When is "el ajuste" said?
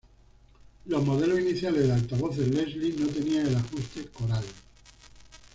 3.45-4.07